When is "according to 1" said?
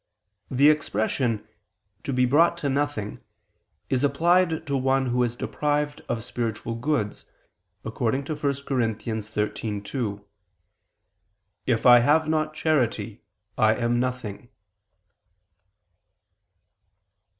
7.85-8.39